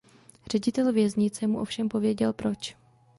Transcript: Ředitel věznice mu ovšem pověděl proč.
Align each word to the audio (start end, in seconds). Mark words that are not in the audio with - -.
Ředitel 0.47 0.93
věznice 0.93 1.47
mu 1.47 1.59
ovšem 1.59 1.89
pověděl 1.89 2.33
proč. 2.33 2.75